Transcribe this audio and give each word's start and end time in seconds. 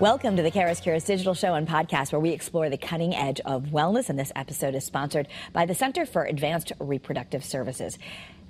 Welcome 0.00 0.36
to 0.38 0.42
the 0.42 0.50
Kara's 0.50 0.80
Cures 0.80 1.04
digital 1.04 1.34
show 1.34 1.54
and 1.54 1.68
podcast 1.68 2.10
where 2.10 2.20
we 2.20 2.30
explore 2.30 2.68
the 2.68 2.76
cutting 2.76 3.14
edge 3.14 3.38
of 3.44 3.66
wellness. 3.66 4.10
And 4.10 4.18
this 4.18 4.32
episode 4.34 4.74
is 4.74 4.84
sponsored 4.84 5.28
by 5.52 5.66
the 5.66 5.74
Center 5.74 6.04
for 6.04 6.24
Advanced 6.24 6.72
Reproductive 6.80 7.44
Services. 7.44 7.96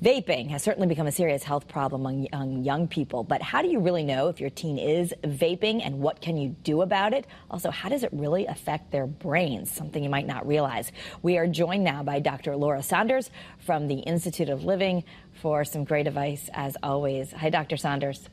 Vaping 0.02 0.48
has 0.48 0.62
certainly 0.62 0.88
become 0.88 1.06
a 1.06 1.12
serious 1.12 1.42
health 1.42 1.68
problem 1.68 2.00
among 2.00 2.26
young, 2.32 2.64
young 2.64 2.88
people, 2.88 3.24
but 3.24 3.42
how 3.42 3.60
do 3.60 3.68
you 3.68 3.78
really 3.78 4.04
know 4.04 4.28
if 4.28 4.40
your 4.40 4.48
teen 4.48 4.78
is 4.78 5.12
vaping 5.22 5.82
and 5.84 6.00
what 6.00 6.22
can 6.22 6.38
you 6.38 6.56
do 6.64 6.80
about 6.80 7.12
it? 7.12 7.26
Also, 7.50 7.70
how 7.70 7.90
does 7.90 8.04
it 8.04 8.10
really 8.14 8.46
affect 8.46 8.90
their 8.90 9.06
brains? 9.06 9.70
Something 9.70 10.02
you 10.02 10.08
might 10.08 10.26
not 10.26 10.48
realize. 10.48 10.92
We 11.20 11.36
are 11.36 11.46
joined 11.46 11.84
now 11.84 12.02
by 12.02 12.20
Dr. 12.20 12.56
Laura 12.56 12.82
Saunders 12.82 13.30
from 13.58 13.86
the 13.86 13.98
Institute 13.98 14.48
of 14.48 14.64
Living 14.64 15.04
for 15.42 15.62
some 15.66 15.84
great 15.84 16.06
advice 16.06 16.48
as 16.54 16.78
always. 16.82 17.32
Hi, 17.32 17.50
Dr. 17.50 17.76
Saunders. 17.76 18.30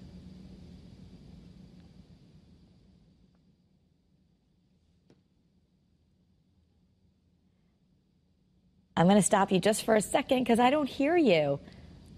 I'm 9.01 9.07
going 9.07 9.17
to 9.17 9.25
stop 9.25 9.51
you 9.51 9.59
just 9.59 9.83
for 9.83 9.95
a 9.95 10.01
second 10.01 10.43
because 10.43 10.59
I 10.59 10.69
don't 10.69 10.87
hear 10.87 11.17
you. 11.17 11.59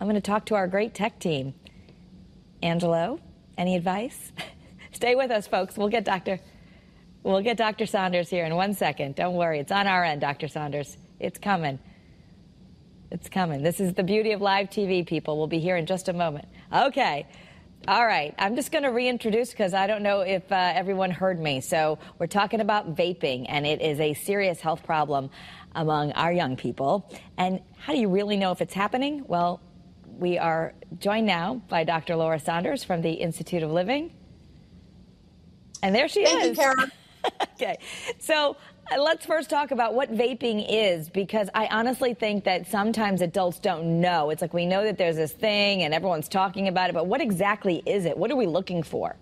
I'm 0.01 0.05
going 0.05 0.15
to 0.15 0.21
talk 0.21 0.47
to 0.47 0.55
our 0.55 0.67
great 0.67 0.93
tech 0.93 1.17
team. 1.17 1.53
Angelo, 2.61 3.21
any 3.57 3.77
advice? 3.77 4.33
Stay 4.91 5.15
with 5.15 5.31
us, 5.31 5.47
folks. 5.47 5.77
We'll 5.77 5.87
get 5.87 6.03
Dr. 6.03 6.41
We'll 7.23 7.39
get 7.39 7.55
Dr. 7.55 7.85
Saunders 7.85 8.29
here 8.29 8.43
in 8.43 8.53
one 8.55 8.73
second. 8.73 9.15
Don't 9.15 9.35
worry. 9.35 9.59
It's 9.59 9.71
on 9.71 9.87
our 9.87 10.03
end, 10.03 10.19
Dr. 10.19 10.49
Saunders. 10.49 10.97
It's 11.21 11.39
coming. 11.39 11.79
It's 13.11 13.29
coming. 13.29 13.63
This 13.63 13.79
is 13.79 13.93
the 13.93 14.03
beauty 14.03 14.33
of 14.33 14.41
live 14.41 14.69
TV, 14.69 15.07
people. 15.07 15.37
We'll 15.37 15.47
be 15.47 15.59
here 15.59 15.77
in 15.77 15.85
just 15.85 16.09
a 16.09 16.13
moment. 16.13 16.49
Okay. 16.73 17.25
All 17.87 18.05
right. 18.05 18.35
I'm 18.37 18.57
just 18.57 18.73
going 18.73 18.83
to 18.83 18.91
reintroduce 18.91 19.51
because 19.51 19.73
I 19.73 19.87
don't 19.87 20.03
know 20.03 20.19
if 20.19 20.51
uh, 20.51 20.73
everyone 20.75 21.11
heard 21.11 21.39
me. 21.39 21.61
So, 21.61 21.99
we're 22.17 22.27
talking 22.27 22.59
about 22.61 22.95
vaping, 22.95 23.45
and 23.47 23.65
it 23.65 23.81
is 23.81 23.99
a 23.99 24.13
serious 24.13 24.61
health 24.61 24.83
problem 24.83 25.29
among 25.75 26.11
our 26.13 26.31
young 26.31 26.55
people. 26.55 27.09
And 27.37 27.61
how 27.77 27.93
do 27.93 27.99
you 27.99 28.09
really 28.09 28.37
know 28.37 28.51
if 28.51 28.61
it's 28.61 28.73
happening? 28.73 29.23
Well, 29.27 29.61
we 30.05 30.37
are 30.37 30.73
joined 30.99 31.25
now 31.25 31.61
by 31.69 31.83
Dr. 31.83 32.15
Laura 32.15 32.39
Saunders 32.39 32.83
from 32.83 33.01
the 33.01 33.11
Institute 33.11 33.63
of 33.63 33.71
Living. 33.71 34.11
And 35.81 35.93
there 35.93 36.07
she 36.07 36.25
Thank 36.25 36.43
is. 36.43 36.49
You, 36.49 36.55
Karen. 36.55 36.91
okay. 37.53 37.77
So 38.19 38.55
uh, 38.91 39.01
let's 39.01 39.25
first 39.25 39.49
talk 39.49 39.71
about 39.71 39.93
what 39.93 40.11
vaping 40.11 40.65
is 40.69 41.09
because 41.09 41.49
I 41.53 41.67
honestly 41.67 42.13
think 42.13 42.43
that 42.45 42.67
sometimes 42.67 43.21
adults 43.21 43.59
don't 43.59 44.01
know. 44.01 44.29
It's 44.29 44.41
like 44.41 44.53
we 44.53 44.65
know 44.65 44.83
that 44.83 44.97
there's 44.97 45.15
this 45.15 45.31
thing 45.31 45.83
and 45.83 45.93
everyone's 45.93 46.29
talking 46.29 46.67
about 46.67 46.89
it, 46.89 46.93
but 46.93 47.07
what 47.07 47.21
exactly 47.21 47.81
is 47.85 48.05
it? 48.05 48.17
What 48.17 48.31
are 48.31 48.35
we 48.35 48.45
looking 48.45 48.83
for? 48.83 49.15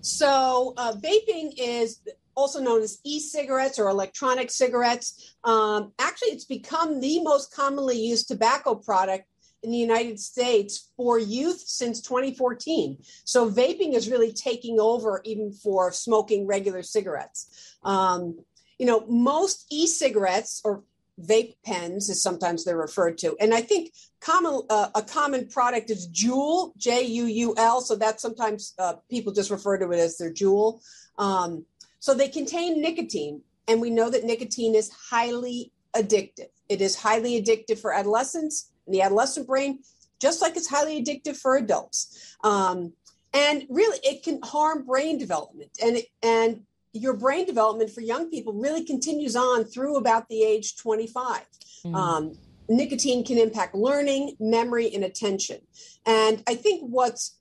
So, 0.00 0.74
uh, 0.76 0.92
vaping 0.92 1.54
is 1.58 2.00
also 2.36 2.60
known 2.60 2.82
as 2.82 2.98
e-cigarettes 3.04 3.78
or 3.78 3.88
electronic 3.88 4.50
cigarettes. 4.50 5.34
Um, 5.42 5.92
actually, 5.98 6.28
it's 6.28 6.44
become 6.44 7.00
the 7.00 7.22
most 7.22 7.54
commonly 7.54 7.98
used 7.98 8.28
tobacco 8.28 8.74
product 8.74 9.26
in 9.62 9.70
the 9.70 9.78
United 9.78 10.20
States 10.20 10.92
for 10.96 11.18
youth 11.18 11.60
since 11.66 12.00
2014. 12.02 12.98
So 13.24 13.50
vaping 13.50 13.94
is 13.94 14.10
really 14.10 14.32
taking 14.32 14.78
over 14.78 15.20
even 15.24 15.52
for 15.52 15.90
smoking 15.90 16.46
regular 16.46 16.82
cigarettes. 16.82 17.76
Um, 17.82 18.38
you 18.78 18.86
know, 18.86 19.04
most 19.08 19.66
e-cigarettes 19.72 20.60
or 20.64 20.84
vape 21.20 21.54
pens, 21.64 22.10
as 22.10 22.22
sometimes 22.22 22.64
they're 22.64 22.76
referred 22.76 23.16
to, 23.18 23.34
and 23.40 23.54
I 23.54 23.62
think 23.62 23.92
common 24.20 24.62
uh, 24.68 24.90
a 24.94 25.02
common 25.02 25.48
product 25.48 25.90
is 25.90 26.08
Juul, 26.08 26.76
J 26.76 27.02
U 27.04 27.24
U 27.24 27.54
L. 27.56 27.80
So 27.80 27.96
that 27.96 28.20
sometimes 28.20 28.74
uh, 28.78 28.94
people 29.10 29.32
just 29.32 29.50
refer 29.50 29.78
to 29.78 29.90
it 29.92 29.98
as 29.98 30.18
their 30.18 30.32
Juul. 30.32 30.80
Um, 31.18 31.64
so 32.06 32.14
they 32.14 32.28
contain 32.28 32.80
nicotine, 32.80 33.42
and 33.66 33.80
we 33.80 33.90
know 33.90 34.08
that 34.08 34.22
nicotine 34.22 34.76
is 34.76 34.92
highly 35.10 35.72
addictive. 35.92 36.50
It 36.68 36.80
is 36.80 36.94
highly 36.94 37.42
addictive 37.42 37.80
for 37.80 37.92
adolescents 37.92 38.70
and 38.86 38.94
the 38.94 39.02
adolescent 39.02 39.48
brain, 39.48 39.80
just 40.20 40.40
like 40.40 40.56
it's 40.56 40.68
highly 40.68 41.02
addictive 41.02 41.36
for 41.36 41.56
adults. 41.56 42.36
Um, 42.44 42.92
and 43.34 43.64
really, 43.68 43.98
it 44.04 44.22
can 44.22 44.38
harm 44.44 44.86
brain 44.86 45.18
development, 45.18 45.70
and 45.82 45.96
it, 45.96 46.06
and 46.22 46.62
your 46.92 47.14
brain 47.14 47.44
development 47.44 47.90
for 47.90 48.02
young 48.02 48.30
people 48.30 48.52
really 48.52 48.84
continues 48.84 49.34
on 49.34 49.64
through 49.64 49.96
about 49.96 50.28
the 50.28 50.44
age 50.44 50.76
25. 50.76 51.42
Mm. 51.86 51.94
Um, 51.96 52.38
nicotine 52.68 53.24
can 53.24 53.36
impact 53.36 53.74
learning, 53.74 54.36
memory, 54.38 54.94
and 54.94 55.02
attention. 55.02 55.58
And 56.06 56.40
I 56.46 56.54
think 56.54 56.82
what's 56.82 57.36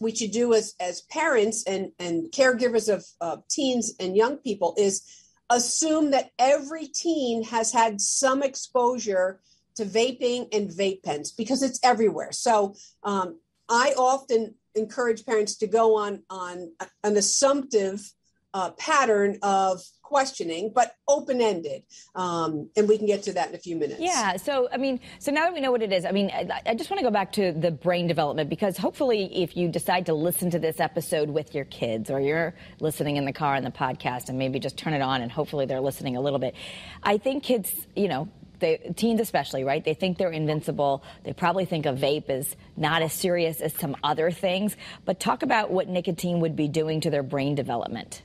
we 0.00 0.14
should 0.14 0.30
do 0.30 0.54
as 0.54 0.74
as 0.80 1.02
parents 1.02 1.64
and 1.66 1.92
and 1.98 2.30
caregivers 2.32 2.92
of 2.92 3.04
uh, 3.20 3.36
teens 3.48 3.94
and 4.00 4.16
young 4.16 4.36
people 4.36 4.74
is 4.78 5.02
assume 5.50 6.10
that 6.10 6.30
every 6.38 6.86
teen 6.86 7.42
has 7.42 7.72
had 7.72 8.00
some 8.00 8.42
exposure 8.42 9.40
to 9.76 9.84
vaping 9.84 10.48
and 10.52 10.70
vape 10.70 11.02
pens 11.02 11.32
because 11.32 11.62
it's 11.62 11.80
everywhere. 11.82 12.32
So 12.32 12.74
um, 13.02 13.38
I 13.68 13.94
often 13.96 14.54
encourage 14.74 15.24
parents 15.24 15.56
to 15.56 15.66
go 15.66 15.96
on 15.96 16.22
on 16.30 16.72
an 17.04 17.16
assumptive 17.16 18.12
uh, 18.58 18.70
pattern 18.72 19.38
of 19.40 19.80
questioning, 20.02 20.72
but 20.74 20.96
open 21.06 21.40
ended. 21.40 21.84
Um, 22.16 22.70
and 22.76 22.88
we 22.88 22.98
can 22.98 23.06
get 23.06 23.22
to 23.24 23.32
that 23.34 23.50
in 23.50 23.54
a 23.54 23.58
few 23.58 23.76
minutes. 23.76 24.00
Yeah. 24.00 24.36
So, 24.36 24.68
I 24.72 24.76
mean, 24.76 24.98
so 25.20 25.30
now 25.30 25.44
that 25.44 25.54
we 25.54 25.60
know 25.60 25.70
what 25.70 25.82
it 25.82 25.92
is, 25.92 26.04
I 26.04 26.10
mean, 26.10 26.30
I, 26.34 26.60
I 26.66 26.74
just 26.74 26.90
want 26.90 26.98
to 26.98 27.04
go 27.04 27.10
back 27.10 27.30
to 27.32 27.52
the 27.52 27.70
brain 27.70 28.08
development 28.08 28.50
because 28.50 28.76
hopefully, 28.76 29.42
if 29.42 29.56
you 29.56 29.68
decide 29.68 30.06
to 30.06 30.14
listen 30.14 30.50
to 30.50 30.58
this 30.58 30.80
episode 30.80 31.30
with 31.30 31.54
your 31.54 31.66
kids 31.66 32.10
or 32.10 32.20
you're 32.20 32.52
listening 32.80 33.16
in 33.16 33.26
the 33.26 33.32
car 33.32 33.54
on 33.54 33.62
the 33.62 33.70
podcast 33.70 34.28
and 34.28 34.38
maybe 34.38 34.58
just 34.58 34.76
turn 34.76 34.92
it 34.92 35.02
on 35.02 35.22
and 35.22 35.30
hopefully 35.30 35.66
they're 35.66 35.80
listening 35.80 36.16
a 36.16 36.20
little 36.20 36.40
bit, 36.40 36.56
I 37.04 37.18
think 37.18 37.44
kids, 37.44 37.86
you 37.94 38.08
know, 38.08 38.28
they, 38.58 38.78
teens 38.96 39.20
especially, 39.20 39.62
right? 39.62 39.84
They 39.84 39.94
think 39.94 40.18
they're 40.18 40.32
invincible. 40.32 41.04
They 41.22 41.32
probably 41.32 41.64
think 41.64 41.86
a 41.86 41.92
vape 41.92 42.28
is 42.28 42.56
not 42.76 43.02
as 43.02 43.12
serious 43.12 43.60
as 43.60 43.72
some 43.74 43.96
other 44.02 44.32
things. 44.32 44.76
But 45.04 45.20
talk 45.20 45.44
about 45.44 45.70
what 45.70 45.86
nicotine 45.86 46.40
would 46.40 46.56
be 46.56 46.66
doing 46.66 47.00
to 47.02 47.10
their 47.10 47.22
brain 47.22 47.54
development. 47.54 48.22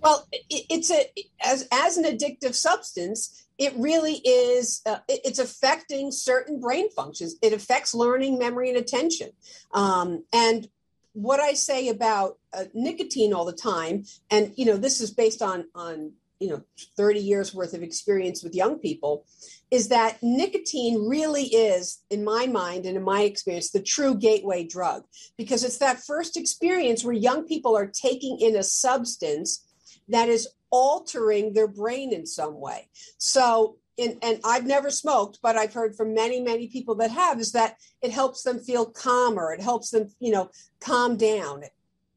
Well, 0.00 0.28
it's 0.50 0.90
a 0.90 1.10
as 1.44 1.66
as 1.72 1.96
an 1.96 2.04
addictive 2.04 2.54
substance, 2.54 3.46
it 3.58 3.74
really 3.76 4.14
is. 4.24 4.80
Uh, 4.86 4.98
it's 5.08 5.38
affecting 5.38 6.12
certain 6.12 6.60
brain 6.60 6.90
functions. 6.90 7.36
It 7.42 7.52
affects 7.52 7.94
learning, 7.94 8.38
memory, 8.38 8.68
and 8.68 8.78
attention. 8.78 9.30
Um, 9.72 10.24
and 10.32 10.68
what 11.14 11.40
I 11.40 11.54
say 11.54 11.88
about 11.88 12.38
uh, 12.52 12.64
nicotine 12.74 13.32
all 13.32 13.44
the 13.44 13.52
time, 13.52 14.04
and 14.30 14.52
you 14.56 14.66
know, 14.66 14.76
this 14.76 15.00
is 15.00 15.10
based 15.10 15.42
on 15.42 15.66
on 15.74 16.12
you 16.38 16.48
know 16.48 16.62
30 16.96 17.18
years 17.18 17.52
worth 17.52 17.74
of 17.74 17.82
experience 17.82 18.44
with 18.44 18.54
young 18.54 18.78
people 18.78 19.24
is 19.70 19.88
that 19.88 20.18
nicotine 20.22 21.08
really 21.08 21.44
is 21.44 22.00
in 22.10 22.24
my 22.24 22.46
mind 22.46 22.86
and 22.86 22.96
in 22.96 23.02
my 23.02 23.22
experience 23.22 23.70
the 23.70 23.82
true 23.82 24.14
gateway 24.14 24.64
drug 24.64 25.04
because 25.36 25.64
it's 25.64 25.78
that 25.78 25.98
first 25.98 26.36
experience 26.36 27.04
where 27.04 27.12
young 27.12 27.44
people 27.44 27.76
are 27.76 27.86
taking 27.86 28.38
in 28.40 28.54
a 28.54 28.62
substance 28.62 29.67
that 30.08 30.28
is 30.28 30.48
altering 30.70 31.52
their 31.52 31.68
brain 31.68 32.12
in 32.12 32.26
some 32.26 32.60
way. 32.60 32.88
So, 33.18 33.76
in, 33.96 34.18
and 34.22 34.40
I've 34.44 34.66
never 34.66 34.90
smoked, 34.90 35.40
but 35.42 35.56
I've 35.56 35.72
heard 35.72 35.96
from 35.96 36.14
many, 36.14 36.40
many 36.40 36.68
people 36.68 36.94
that 36.96 37.10
have, 37.10 37.40
is 37.40 37.52
that 37.52 37.76
it 38.00 38.12
helps 38.12 38.42
them 38.42 38.60
feel 38.60 38.86
calmer. 38.86 39.52
It 39.52 39.60
helps 39.60 39.90
them, 39.90 40.08
you 40.20 40.30
know, 40.30 40.50
calm 40.80 41.16
down. 41.16 41.64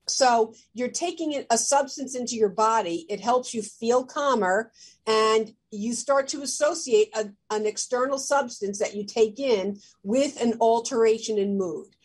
So 0.07 0.53
you're 0.73 0.89
taking 0.89 1.43
a 1.49 1.57
substance 1.57 2.15
into 2.15 2.35
your 2.35 2.49
body. 2.49 3.05
It 3.09 3.19
helps 3.19 3.53
you 3.53 3.61
feel 3.61 4.03
calmer, 4.03 4.71
and 5.07 5.53
you 5.71 5.93
start 5.93 6.27
to 6.29 6.41
associate 6.41 7.09
a, 7.15 7.29
an 7.49 7.65
external 7.65 8.17
substance 8.17 8.77
that 8.79 8.95
you 8.95 9.05
take 9.05 9.39
in 9.39 9.79
with 10.03 10.41
an 10.41 10.55
alteration 10.59 11.37
in 11.37 11.57
mood. 11.57 11.95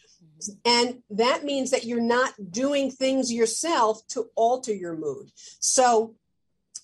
And 0.64 1.02
that 1.10 1.44
means 1.44 1.70
that 1.70 1.84
you're 1.84 2.00
not 2.00 2.34
doing 2.50 2.90
things 2.90 3.32
yourself 3.32 4.06
to 4.08 4.26
alter 4.34 4.74
your 4.74 4.96
mood. 4.96 5.30
So, 5.60 6.14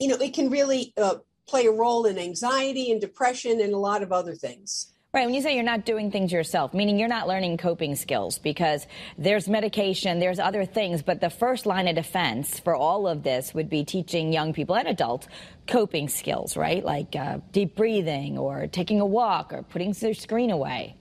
you 0.01 0.09
know, 0.09 0.17
it 0.17 0.35
can 0.35 0.51
really 0.51 0.93
uh, 0.97 1.17
play 1.47 1.67
a 1.67 1.73
role 1.73 2.07
in 2.07 2.19
anxiety 2.19 2.91
and 2.91 3.01
depression 3.01 3.61
and 3.61 3.73
a 3.73 3.79
lot 3.79 4.03
of 4.03 4.13
other 4.13 4.35
things. 4.35 4.93
Right. 5.15 5.27
When 5.27 5.35
you 5.35 5.43
say 5.43 5.55
you're 5.55 5.63
not 5.63 5.85
doing 5.85 6.11
things 6.11 6.33
yourself, 6.33 6.73
meaning 6.73 6.99
you're 6.99 7.07
not 7.07 7.29
learning 7.29 7.59
coping 7.59 7.97
skills 7.97 8.39
because 8.39 8.87
there's 9.19 9.47
medication, 9.47 10.21
there's 10.21 10.39
other 10.39 10.65
things, 10.65 11.03
but 11.03 11.21
the 11.21 11.29
first 11.29 11.67
line 11.67 11.87
of 11.87 11.97
defense 11.97 12.59
for 12.59 12.75
all 12.75 13.07
of 13.07 13.23
this 13.23 13.53
would 13.53 13.69
be 13.69 13.85
teaching 13.85 14.33
young 14.33 14.55
people 14.55 14.75
and 14.75 14.89
adults 14.89 15.29
coping 15.67 16.09
skills, 16.09 16.57
right? 16.57 16.83
Like 16.83 17.15
uh, 17.15 17.41
deep 17.53 17.77
breathing 17.77 18.39
or 18.39 18.67
taking 18.69 19.03
a 19.03 19.07
walk 19.07 19.53
or 19.53 19.63
putting 19.63 19.93
their 19.93 20.15
screen 20.15 20.51
away. 20.51 20.97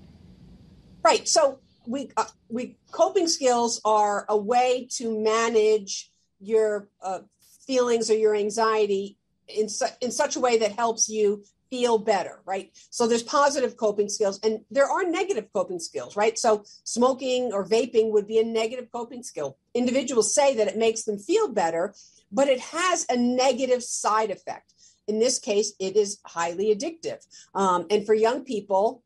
Right. 1.06 1.26
So 1.26 1.60
we 1.86 2.10
uh, 2.18 2.26
we 2.50 2.78
coping 2.92 3.28
skills 3.28 3.82
are 3.86 4.26
a 4.30 4.38
way 4.38 4.88
to 4.92 5.20
manage 5.20 6.12
your 6.40 6.90
uh, 7.02 7.20
feelings 7.66 8.10
or 8.10 8.16
your 8.16 8.36
anxiety 8.36 9.18
in 9.48 9.70
su- 9.70 9.96
in 10.02 10.12
such 10.12 10.36
a 10.36 10.40
way 10.40 10.58
that 10.58 10.74
helps 10.74 11.10
you 11.10 11.44
feel 11.72 11.98
better, 11.98 12.42
right? 12.46 12.70
So 12.90 13.08
there's 13.08 13.24
positive 13.24 13.78
coping 13.78 14.10
skills 14.10 14.40
and 14.44 14.60
there 14.70 14.90
are 14.90 15.04
negative 15.04 15.48
coping 15.54 15.80
skills, 15.80 16.18
right? 16.18 16.38
So 16.38 16.64
smoking 16.84 17.54
or 17.54 17.66
vaping 17.66 18.12
would 18.12 18.28
be 18.28 18.40
a 18.40 18.44
negative 18.44 18.92
coping 18.92 19.24
skill. 19.24 19.58
Individuals 19.74 20.36
say 20.36 20.54
that 20.56 20.68
it 20.68 20.78
makes 20.78 21.04
them 21.04 21.18
feel 21.18 21.48
better, 21.48 21.96
but 22.30 22.50
it 22.50 22.60
has 22.60 23.06
a 23.10 23.16
negative 23.16 23.84
side 23.84 24.32
effect. 24.32 24.74
In 25.08 25.20
this 25.20 25.40
case, 25.40 25.74
it 25.80 25.96
is 25.96 26.20
highly 26.26 26.76
addictive. 26.76 27.26
Um, 27.56 27.88
and 27.90 28.06
for 28.06 28.14
young 28.14 28.44
people, 28.44 29.02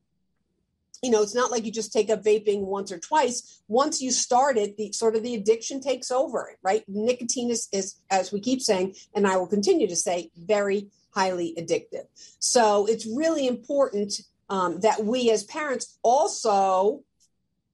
you 1.01 1.11
know, 1.11 1.21
it's 1.21 1.35
not 1.35 1.51
like 1.51 1.65
you 1.65 1.71
just 1.71 1.93
take 1.93 2.09
up 2.09 2.23
vaping 2.23 2.61
once 2.61 2.91
or 2.91 2.99
twice. 2.99 3.61
Once 3.67 4.01
you 4.01 4.11
start 4.11 4.57
it, 4.57 4.77
the 4.77 4.91
sort 4.91 5.15
of 5.15 5.23
the 5.23 5.35
addiction 5.35 5.81
takes 5.81 6.11
over, 6.11 6.55
right? 6.63 6.83
Nicotine 6.87 7.51
is, 7.51 7.67
is, 7.71 7.95
as 8.09 8.31
we 8.31 8.39
keep 8.39 8.61
saying, 8.61 8.95
and 9.13 9.27
I 9.27 9.37
will 9.37 9.47
continue 9.47 9.87
to 9.87 9.95
say, 9.95 10.31
very 10.35 10.89
highly 11.11 11.55
addictive. 11.57 12.05
So 12.39 12.85
it's 12.87 13.05
really 13.05 13.47
important 13.47 14.21
um, 14.49 14.79
that 14.81 15.03
we 15.03 15.31
as 15.31 15.43
parents 15.43 15.97
also 16.03 17.03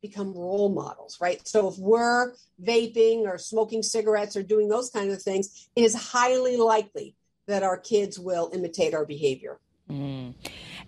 become 0.01 0.33
role 0.33 0.69
models, 0.69 1.17
right? 1.21 1.45
So 1.47 1.67
if 1.67 1.77
we're 1.77 2.33
vaping 2.63 3.21
or 3.27 3.37
smoking 3.37 3.83
cigarettes 3.83 4.35
or 4.35 4.43
doing 4.43 4.67
those 4.67 4.89
kinds 4.89 5.13
of 5.13 5.21
things, 5.21 5.69
it 5.75 5.83
is 5.83 5.95
highly 5.95 6.57
likely 6.57 7.15
that 7.47 7.63
our 7.63 7.77
kids 7.77 8.17
will 8.17 8.49
imitate 8.53 8.93
our 8.93 9.05
behavior. 9.05 9.59
Mm. 9.89 10.33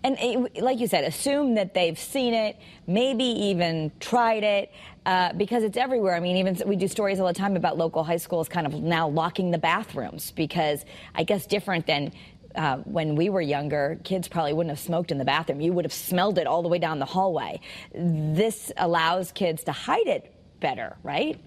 And 0.04 0.18
it, 0.20 0.62
like 0.62 0.80
you 0.80 0.86
said, 0.86 1.04
assume 1.04 1.54
that 1.54 1.72
they've 1.72 1.98
seen 1.98 2.34
it, 2.34 2.58
maybe 2.86 3.24
even 3.24 3.90
tried 4.00 4.44
it, 4.44 4.70
uh, 5.06 5.32
because 5.32 5.62
it's 5.62 5.78
everywhere. 5.78 6.14
I 6.14 6.20
mean, 6.20 6.36
even 6.36 6.60
we 6.68 6.76
do 6.76 6.88
stories 6.88 7.18
all 7.18 7.26
the 7.26 7.32
time 7.32 7.56
about 7.56 7.78
local 7.78 8.04
high 8.04 8.18
schools 8.18 8.46
kind 8.46 8.66
of 8.66 8.74
now 8.74 9.08
locking 9.08 9.50
the 9.50 9.58
bathrooms 9.58 10.30
because 10.30 10.84
I 11.14 11.24
guess 11.24 11.46
different 11.46 11.86
than 11.86 12.12
uh, 12.54 12.76
when 12.84 13.16
we 13.16 13.30
were 13.30 13.40
younger, 13.40 13.98
kids 14.04 14.28
probably 14.28 14.52
wouldn't 14.52 14.70
have 14.70 14.78
smoked 14.78 15.10
in 15.10 15.16
the 15.16 15.24
bathroom. 15.24 15.62
You 15.62 15.72
would 15.72 15.86
have 15.86 15.92
smelled 15.92 16.38
it 16.38 16.46
all 16.46 16.62
the 16.62 16.68
way 16.68 16.78
down 16.78 16.98
the 16.98 17.06
hallway. 17.06 17.60
This 17.94 18.70
allows 18.76 19.32
kids 19.32 19.64
to 19.64 19.72
hide 19.72 20.06
it 20.06 20.32
better, 20.60 20.96
right? 21.02 21.40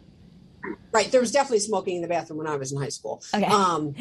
Right. 0.91 1.11
There 1.11 1.21
was 1.21 1.31
definitely 1.31 1.59
smoking 1.59 1.97
in 1.97 2.01
the 2.01 2.07
bathroom 2.07 2.39
when 2.39 2.47
I 2.47 2.55
was 2.55 2.71
in 2.71 2.81
high 2.81 2.89
school. 2.89 3.21
Okay. 3.33 3.45
Um, 3.45 3.93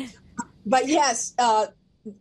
but 0.64 0.88
yes, 0.88 1.34
uh, 1.38 1.66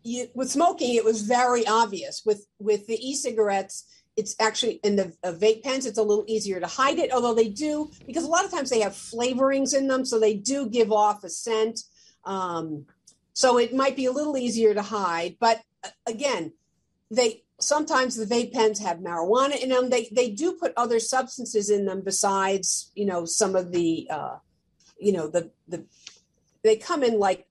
you, 0.04 0.28
with 0.34 0.50
smoking, 0.50 0.96
it 0.96 1.06
was 1.06 1.22
very 1.22 1.66
obvious. 1.68 2.24
With 2.26 2.46
with 2.60 2.88
the 2.88 2.98
e-cigarettes, 3.08 3.86
it's 4.16 4.36
actually 4.40 4.80
in 4.84 4.96
the 4.96 5.14
uh, 5.24 5.34
vape 5.34 5.64
pens. 5.64 5.86
It's 5.86 5.98
a 5.98 6.04
little 6.04 6.26
easier 6.28 6.60
to 6.60 6.68
hide 6.68 7.00
it, 7.00 7.12
although 7.12 7.34
they 7.34 7.50
do 7.50 7.90
because 8.06 8.24
a 8.24 8.30
lot 8.30 8.46
of 8.46 8.52
times 8.52 8.70
they 8.70 8.82
have 8.82 8.94
flavorings 8.94 9.76
in 9.76 9.88
them, 9.88 10.06
so 10.06 10.20
they 10.20 10.36
do 10.36 10.68
give 10.70 10.92
off 10.92 11.24
a 11.24 11.30
scent. 11.30 11.82
Um, 12.24 12.86
so 13.34 13.58
it 13.58 13.76
might 13.76 13.96
be 13.96 14.06
a 14.06 14.12
little 14.12 14.38
easier 14.38 14.74
to 14.74 14.82
hide. 14.82 15.38
But 15.40 15.62
uh, 15.84 15.90
again, 16.08 16.54
they 17.12 17.44
sometimes 17.60 18.16
the 18.16 18.26
vape 18.26 18.54
pens 18.54 18.80
have 18.80 18.98
marijuana 19.00 19.62
in 19.62 19.70
them. 19.70 19.90
They 19.90 20.10
they 20.12 20.32
do 20.32 20.54
put 20.54 20.74
other 20.78 21.00
substances 21.00 21.70
in 21.70 21.86
them 21.86 22.02
besides 22.02 22.92
you 22.96 23.06
know 23.06 23.26
some 23.26 23.56
of 23.56 23.72
the 23.72 24.08
uh, 24.10 24.38
you 25.00 25.12
know 25.12 25.28
the 25.28 25.52
the 25.68 25.86
they 26.64 26.78
come 26.78 27.04
in 27.04 27.20
like 27.20 27.48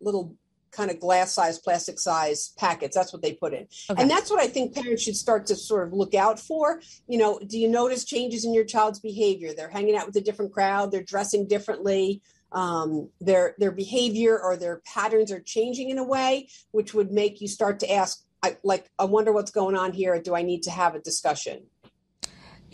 little 0.00 0.34
kind 0.76 0.90
of 0.90 1.00
glass 1.00 1.32
size 1.34 1.58
plastic 1.58 1.98
size 1.98 2.52
packets. 2.58 2.94
That's 2.94 3.12
what 3.12 3.22
they 3.22 3.32
put 3.32 3.54
in. 3.54 3.66
Okay. 3.90 4.02
and 4.02 4.10
that's 4.10 4.30
what 4.30 4.40
i 4.40 4.46
think 4.46 4.74
parents 4.74 5.02
should 5.02 5.16
start 5.16 5.46
to 5.46 5.56
sort 5.56 5.86
of 5.86 5.92
look 5.92 6.14
out 6.14 6.38
for. 6.38 6.80
You 7.08 7.18
know 7.18 7.40
do 7.46 7.58
you 7.58 7.68
notice 7.68 8.04
changes 8.04 8.44
in 8.44 8.54
your 8.54 8.64
child's 8.64 9.00
behavior? 9.00 9.52
They're 9.54 9.70
hanging 9.70 9.96
out 9.96 10.06
with 10.06 10.16
a 10.16 10.20
different 10.20 10.52
crowd. 10.52 10.92
They're 10.92 11.02
dressing 11.02 11.48
differently. 11.48 12.22
Um, 12.52 13.10
their 13.20 13.54
their 13.58 13.72
behavior 13.72 14.40
or 14.40 14.56
their 14.56 14.80
patterns 14.94 15.32
are 15.32 15.40
changing 15.40 15.90
in 15.90 15.98
a 15.98 16.04
way 16.04 16.48
which 16.70 16.94
would 16.94 17.10
make 17.10 17.40
you 17.40 17.48
start 17.48 17.80
to 17.80 17.92
ask 17.92 18.22
I, 18.42 18.56
like 18.62 18.88
i 18.98 19.04
wonder 19.04 19.32
what's 19.32 19.50
going 19.50 19.76
on 19.76 19.92
here. 19.92 20.20
Do 20.20 20.34
i 20.34 20.42
need 20.42 20.62
to 20.64 20.70
have 20.70 20.94
a 20.94 21.00
discussion 21.00 21.64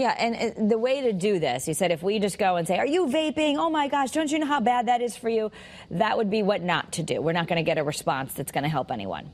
yeah, 0.02 0.16
and 0.18 0.68
the 0.68 0.78
way 0.78 1.00
to 1.02 1.12
do 1.12 1.38
this, 1.38 1.64
he 1.64 1.74
said, 1.74 1.92
if 1.92 2.02
we 2.02 2.18
just 2.18 2.36
go 2.36 2.56
and 2.56 2.66
say, 2.66 2.76
Are 2.76 2.86
you 2.86 3.06
vaping? 3.06 3.54
Oh 3.56 3.70
my 3.70 3.86
gosh, 3.86 4.10
don't 4.10 4.32
you 4.32 4.40
know 4.40 4.46
how 4.46 4.58
bad 4.58 4.88
that 4.88 5.00
is 5.00 5.16
for 5.16 5.28
you? 5.28 5.52
That 5.92 6.16
would 6.18 6.28
be 6.28 6.42
what 6.42 6.60
not 6.60 6.90
to 6.94 7.04
do. 7.04 7.22
We're 7.22 7.32
not 7.32 7.46
going 7.46 7.58
to 7.58 7.62
get 7.62 7.78
a 7.78 7.84
response 7.84 8.34
that's 8.34 8.50
going 8.50 8.64
to 8.64 8.68
help 8.68 8.90
anyone. 8.90 9.30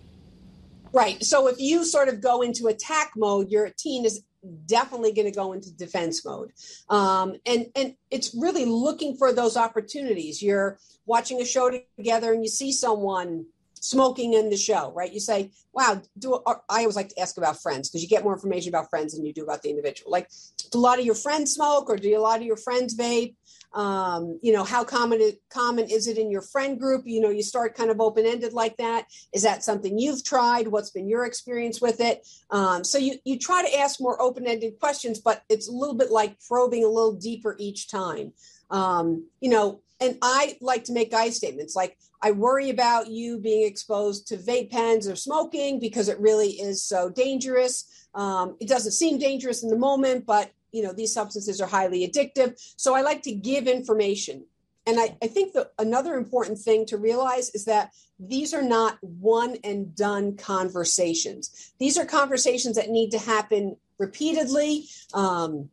Right. 0.92 1.24
So 1.24 1.48
if 1.48 1.58
you 1.58 1.86
sort 1.86 2.08
of 2.08 2.20
go 2.20 2.42
into 2.42 2.66
attack 2.66 3.12
mode, 3.16 3.50
your 3.50 3.70
teen 3.78 4.04
is 4.04 4.22
definitely 4.66 5.12
going 5.12 5.26
to 5.26 5.34
go 5.34 5.54
into 5.54 5.70
defense 5.74 6.22
mode. 6.22 6.52
Um, 6.90 7.36
and, 7.46 7.66
and 7.74 7.94
it's 8.10 8.34
really 8.38 8.66
looking 8.66 9.16
for 9.16 9.32
those 9.32 9.56
opportunities. 9.56 10.42
You're 10.42 10.78
watching 11.06 11.40
a 11.40 11.46
show 11.46 11.80
together 11.96 12.34
and 12.34 12.42
you 12.42 12.50
see 12.50 12.72
someone 12.72 13.46
smoking 13.80 14.34
in 14.34 14.50
the 14.50 14.56
show, 14.56 14.92
right? 14.94 15.12
You 15.12 15.20
say, 15.20 15.50
wow, 15.72 16.00
do 16.18 16.40
I 16.46 16.80
always 16.80 16.96
like 16.96 17.08
to 17.10 17.20
ask 17.20 17.36
about 17.38 17.62
friends 17.62 17.88
because 17.88 18.02
you 18.02 18.08
get 18.08 18.24
more 18.24 18.34
information 18.34 18.70
about 18.70 18.90
friends 18.90 19.14
than 19.14 19.24
you 19.24 19.32
do 19.32 19.44
about 19.44 19.62
the 19.62 19.70
individual. 19.70 20.10
Like, 20.10 20.28
do 20.70 20.78
a 20.78 20.80
lot 20.80 20.98
of 20.98 21.04
your 21.04 21.14
friends 21.14 21.52
smoke 21.52 21.88
or 21.88 21.96
do 21.96 22.16
a 22.16 22.20
lot 22.20 22.40
of 22.40 22.46
your 22.46 22.56
friends 22.56 22.96
vape? 22.96 23.34
Um, 23.72 24.38
you 24.42 24.52
know, 24.52 24.64
how 24.64 24.82
common 24.82 25.20
it, 25.20 25.40
common 25.50 25.90
is 25.90 26.06
it 26.06 26.16
in 26.16 26.30
your 26.30 26.40
friend 26.40 26.80
group? 26.80 27.02
You 27.04 27.20
know, 27.20 27.28
you 27.28 27.42
start 27.42 27.76
kind 27.76 27.90
of 27.90 28.00
open 28.00 28.24
ended 28.24 28.54
like 28.54 28.76
that. 28.78 29.06
Is 29.32 29.42
that 29.42 29.62
something 29.62 29.98
you've 29.98 30.24
tried? 30.24 30.68
What's 30.68 30.90
been 30.90 31.08
your 31.08 31.26
experience 31.26 31.80
with 31.80 32.00
it? 32.00 32.26
Um, 32.50 32.82
so 32.82 32.98
you 32.98 33.16
you 33.24 33.38
try 33.38 33.62
to 33.62 33.78
ask 33.78 34.00
more 34.00 34.20
open 34.22 34.46
ended 34.46 34.78
questions, 34.80 35.20
but 35.20 35.42
it's 35.48 35.68
a 35.68 35.72
little 35.72 35.94
bit 35.94 36.10
like 36.10 36.38
probing 36.48 36.84
a 36.84 36.88
little 36.88 37.12
deeper 37.12 37.56
each 37.58 37.90
time. 37.90 38.32
Um, 38.70 39.28
you 39.40 39.50
know, 39.50 39.82
and 40.00 40.16
I 40.22 40.56
like 40.60 40.84
to 40.84 40.92
make 40.92 41.12
I 41.12 41.30
statements 41.30 41.74
like, 41.74 41.98
I 42.22 42.32
worry 42.32 42.70
about 42.70 43.08
you 43.08 43.38
being 43.38 43.66
exposed 43.66 44.26
to 44.28 44.36
vape 44.36 44.70
pens 44.70 45.08
or 45.08 45.16
smoking 45.16 45.78
because 45.78 46.08
it 46.08 46.18
really 46.20 46.50
is 46.50 46.82
so 46.82 47.10
dangerous. 47.10 48.08
Um, 48.14 48.56
it 48.60 48.68
doesn't 48.68 48.92
seem 48.92 49.18
dangerous 49.18 49.62
in 49.62 49.70
the 49.70 49.78
moment, 49.78 50.26
but 50.26 50.50
you 50.72 50.82
know 50.82 50.92
these 50.92 51.14
substances 51.14 51.60
are 51.60 51.66
highly 51.66 52.06
addictive. 52.06 52.54
So 52.76 52.94
I 52.94 53.02
like 53.02 53.22
to 53.22 53.32
give 53.32 53.66
information. 53.66 54.44
And 54.86 54.98
I, 54.98 55.16
I 55.22 55.26
think 55.26 55.54
another 55.78 56.14
important 56.14 56.58
thing 56.58 56.86
to 56.86 56.96
realize 56.96 57.50
is 57.50 57.66
that 57.66 57.92
these 58.18 58.54
are 58.54 58.62
not 58.62 58.96
one 59.02 59.56
and 59.62 59.94
done 59.94 60.36
conversations. 60.36 61.72
These 61.78 61.98
are 61.98 62.06
conversations 62.06 62.76
that 62.76 62.88
need 62.88 63.10
to 63.10 63.18
happen 63.18 63.76
repeatedly. 63.98 64.86
Um, 65.12 65.68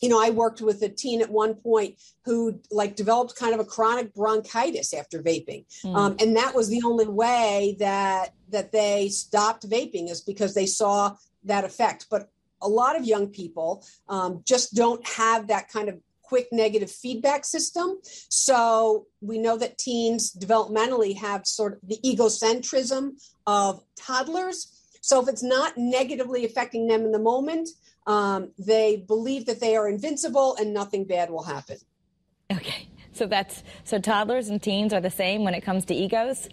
you 0.00 0.08
know, 0.08 0.22
I 0.22 0.30
worked 0.30 0.60
with 0.60 0.82
a 0.82 0.88
teen 0.88 1.20
at 1.22 1.30
one 1.30 1.54
point 1.54 1.96
who 2.24 2.60
like 2.70 2.96
developed 2.96 3.36
kind 3.36 3.54
of 3.54 3.60
a 3.60 3.64
chronic 3.64 4.14
bronchitis 4.14 4.92
after 4.92 5.22
vaping, 5.22 5.64
mm. 5.84 5.96
um, 5.96 6.16
and 6.20 6.36
that 6.36 6.54
was 6.54 6.68
the 6.68 6.82
only 6.84 7.06
way 7.06 7.76
that 7.78 8.34
that 8.50 8.72
they 8.72 9.08
stopped 9.08 9.68
vaping 9.68 10.10
is 10.10 10.20
because 10.20 10.54
they 10.54 10.66
saw 10.66 11.16
that 11.44 11.64
effect. 11.64 12.06
But 12.10 12.30
a 12.60 12.68
lot 12.68 12.96
of 12.96 13.04
young 13.04 13.28
people 13.28 13.84
um, 14.08 14.42
just 14.44 14.74
don't 14.74 15.06
have 15.06 15.46
that 15.48 15.68
kind 15.68 15.88
of 15.88 16.00
quick 16.28 16.48
negative 16.52 16.90
feedback 16.90 17.44
system. 17.44 17.98
So 18.28 19.06
we 19.22 19.38
know 19.38 19.56
that 19.56 19.78
teens 19.78 20.30
developmentally 20.32 21.16
have 21.16 21.46
sort 21.46 21.74
of 21.74 21.88
the 21.88 21.98
egocentrism 22.04 23.12
of 23.46 23.82
toddlers. 23.96 24.74
So 25.00 25.22
if 25.22 25.28
it's 25.28 25.42
not 25.42 25.78
negatively 25.78 26.44
affecting 26.44 26.86
them 26.86 27.06
in 27.06 27.12
the 27.12 27.18
moment, 27.18 27.70
um, 28.08 28.52
they 28.58 28.96
believe 28.96 29.46
that 29.46 29.60
they 29.60 29.76
are 29.76 29.88
invincible 29.88 30.56
and 30.58 30.74
nothing 30.74 31.04
bad 31.04 31.30
will 31.30 31.44
happen. 31.44 31.76
Okay. 32.50 32.88
So 33.12 33.26
that's 33.26 33.62
so 33.84 33.98
toddlers 33.98 34.48
and 34.48 34.60
teens 34.60 34.92
are 34.92 35.00
the 35.00 35.10
same 35.10 35.44
when 35.44 35.54
it 35.54 35.60
comes 35.60 35.84
to 35.86 35.94
egos? 35.94 36.48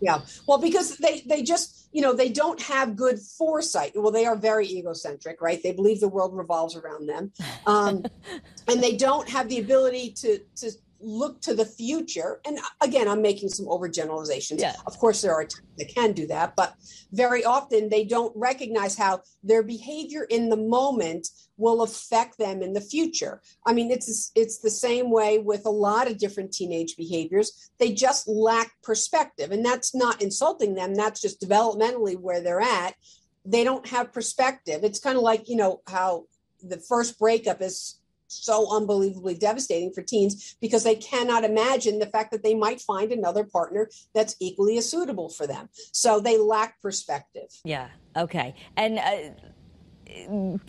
Yeah. 0.00 0.20
Well, 0.48 0.58
because 0.58 0.96
they 0.96 1.22
they 1.26 1.42
just, 1.42 1.88
you 1.92 2.00
know, 2.00 2.14
they 2.14 2.30
don't 2.30 2.60
have 2.62 2.96
good 2.96 3.18
foresight. 3.18 3.92
Well, 3.94 4.10
they 4.10 4.24
are 4.24 4.34
very 4.34 4.66
egocentric, 4.66 5.42
right? 5.42 5.62
They 5.62 5.72
believe 5.72 6.00
the 6.00 6.08
world 6.08 6.34
revolves 6.34 6.74
around 6.74 7.06
them. 7.08 7.32
Um, 7.66 8.04
and 8.68 8.82
they 8.82 8.96
don't 8.96 9.28
have 9.28 9.48
the 9.48 9.58
ability 9.58 10.12
to 10.12 10.38
to 10.56 10.72
look 11.02 11.40
to 11.42 11.54
the 11.54 11.64
future. 11.64 12.40
And 12.46 12.58
uh, 12.58 12.62
again 12.80 13.08
i'm 13.08 13.22
making 13.22 13.48
some 13.48 13.66
overgeneralizations. 13.66 14.60
Yeah. 14.60 14.74
of 14.86 14.98
course 14.98 15.22
there 15.22 15.34
are 15.34 15.44
times 15.44 15.62
that 15.78 15.88
can 15.88 16.12
do 16.12 16.26
that 16.26 16.54
but 16.56 16.74
very 17.12 17.44
often 17.44 17.88
they 17.88 18.04
don't 18.04 18.32
recognize 18.36 18.96
how 18.96 19.22
their 19.42 19.62
behavior 19.62 20.24
in 20.24 20.48
the 20.48 20.56
moment 20.56 21.28
will 21.56 21.82
affect 21.82 22.38
them 22.38 22.62
in 22.62 22.72
the 22.72 22.80
future. 22.80 23.40
I 23.66 23.72
mean 23.72 23.90
it's 23.90 24.32
it's 24.34 24.58
the 24.58 24.70
same 24.70 25.10
way 25.10 25.38
with 25.38 25.66
a 25.66 25.70
lot 25.70 26.10
of 26.10 26.18
different 26.18 26.52
teenage 26.52 26.96
behaviors. 26.96 27.70
They 27.78 27.92
just 27.92 28.28
lack 28.28 28.72
perspective 28.82 29.52
and 29.52 29.64
that's 29.64 29.94
not 29.94 30.22
insulting 30.22 30.74
them. 30.74 30.94
That's 30.94 31.20
just 31.20 31.40
developmentally 31.40 32.18
where 32.18 32.40
they're 32.40 32.60
at. 32.60 32.94
They 33.44 33.64
don't 33.64 33.86
have 33.88 34.12
perspective. 34.12 34.84
It's 34.84 35.00
kind 35.00 35.16
of 35.16 35.22
like 35.22 35.48
you 35.48 35.56
know 35.56 35.82
how 35.86 36.26
the 36.62 36.78
first 36.78 37.18
breakup 37.18 37.60
is 37.60 37.98
so 38.32 38.74
unbelievably 38.74 39.36
devastating 39.36 39.92
for 39.92 40.02
teens 40.02 40.56
because 40.60 40.84
they 40.84 40.94
cannot 40.94 41.44
imagine 41.44 41.98
the 41.98 42.06
fact 42.06 42.30
that 42.32 42.42
they 42.42 42.54
might 42.54 42.80
find 42.80 43.12
another 43.12 43.44
partner 43.44 43.88
that's 44.14 44.36
equally 44.40 44.78
as 44.78 44.88
suitable 44.88 45.28
for 45.28 45.46
them. 45.46 45.68
So 45.92 46.20
they 46.20 46.38
lack 46.38 46.80
perspective. 46.80 47.48
Yeah. 47.64 47.88
Okay. 48.16 48.54
And 48.76 48.98
uh, 48.98 49.34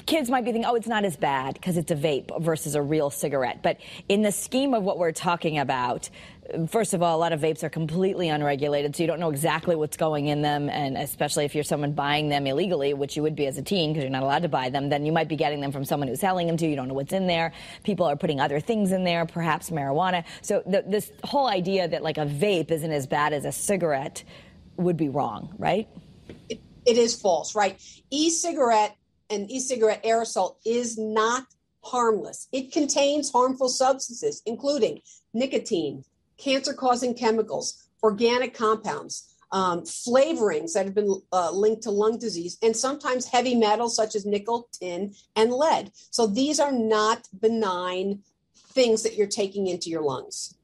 kids 0.06 0.30
might 0.30 0.46
be 0.46 0.52
thinking, 0.52 0.66
oh, 0.66 0.76
it's 0.76 0.88
not 0.88 1.06
as 1.06 1.16
bad 1.18 1.56
because 1.56 1.78
it's 1.78 1.92
a 1.92 1.96
vape 1.96 2.42
versus 2.42 2.76
a 2.76 2.82
real 2.82 3.10
cigarette. 3.10 3.62
But 3.64 3.80
in 4.10 4.22
the 4.22 4.32
scheme 4.32 4.74
of 4.74 4.84
what 4.84 4.98
we're 4.98 5.12
talking 5.12 5.60
about, 5.60 6.10
first 6.70 6.94
of 6.94 7.02
all, 7.02 7.18
a 7.18 7.20
lot 7.20 7.34
of 7.34 7.40
vapes 7.42 7.64
are 7.64 7.70
completely 7.70 8.30
unregulated, 8.30 8.96
so 8.96 9.04
you 9.04 9.08
don't 9.08 9.20
know 9.20 9.30
exactly 9.30 9.76
what's 9.76 9.98
going 9.98 10.28
in 10.28 10.42
them. 10.42 10.70
And 10.70 10.98
especially 10.98 11.46
if 11.46 11.56
you're 11.56 11.64
someone 11.64 11.94
buying 11.94 12.30
them 12.30 12.48
illegally, 12.48 12.94
which 12.94 13.16
you 13.16 13.24
would 13.24 13.36
be 13.36 13.48
as 13.48 13.58
a 13.58 13.62
teen 13.62 13.92
because 13.92 14.04
you're 14.04 14.12
not 14.12 14.24
allowed 14.24 14.44
to 14.44 14.50
buy 14.50 14.70
them, 14.70 14.90
then 14.90 15.06
you 15.06 15.12
might 15.12 15.28
be 15.28 15.36
getting 15.36 15.62
them 15.62 15.72
from 15.72 15.86
someone 15.86 16.08
who's 16.08 16.20
selling 16.20 16.48
them 16.48 16.58
to 16.58 16.66
you. 16.66 16.72
You 16.72 16.76
don't 16.76 16.88
know 16.88 16.94
what's 16.94 17.14
in 17.14 17.28
there. 17.28 17.54
People 17.84 18.06
are 18.06 18.16
putting 18.16 18.40
other 18.40 18.60
things 18.60 18.92
in 18.92 19.04
there, 19.04 19.26
perhaps 19.26 19.70
marijuana. 19.70 20.24
So 20.42 20.64
the, 20.66 20.84
this 20.88 21.12
whole 21.24 21.48
idea 21.48 21.88
that 21.88 22.04
like 22.04 22.18
a 22.18 22.26
vape 22.26 22.72
isn't 22.72 22.92
as 22.92 23.08
bad 23.08 23.34
as 23.34 23.46
a 23.46 23.52
cigarette 23.52 24.24
would 24.78 24.98
be 24.98 25.10
wrong, 25.10 25.54
right? 25.58 25.88
it, 26.50 26.62
it 26.86 26.98
is 26.98 27.20
false, 27.20 27.56
right? 27.56 27.80
E 28.10 28.30
cigarette 28.30 28.96
and 29.30 29.50
e 29.50 29.60
cigarette 29.60 30.04
aerosol 30.04 30.56
is 30.66 30.98
not 30.98 31.46
harmless. 31.84 32.48
It 32.52 32.72
contains 32.72 33.32
harmful 33.32 33.70
substances, 33.70 34.42
including 34.46 35.02
nicotine, 35.34 36.04
cancer 36.38 36.74
causing 36.74 37.14
chemicals, 37.14 37.90
organic 38.02 38.54
compounds, 38.54 39.34
um, 39.52 39.82
flavorings 39.82 40.74
that 40.74 40.86
have 40.86 40.96
been 40.96 41.22
uh, 41.32 41.52
linked 41.52 41.84
to 41.84 41.92
lung 41.92 42.18
disease, 42.18 42.58
and 42.64 42.76
sometimes 42.76 43.28
heavy 43.28 43.56
metals 43.56 43.96
such 43.96 44.16
as 44.16 44.26
nickel, 44.26 44.68
tin, 44.72 45.14
and 45.36 45.54
lead. 45.54 45.92
So 46.10 46.26
these 46.26 46.60
are 46.60 46.72
not 46.72 47.28
benign 47.40 48.24
things 48.56 49.04
that 49.04 49.16
you're 49.16 49.28
taking 49.28 49.68
into 49.68 49.90
your 49.90 50.02
lungs. 50.02 50.56